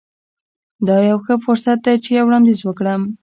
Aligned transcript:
دا 0.87 0.95
یو 1.09 1.17
ښه 1.25 1.35
فرصت 1.45 1.77
دی 1.85 1.95
چې 2.03 2.09
یو 2.17 2.25
وړاندیز 2.27 2.59
وکړم 2.63 3.01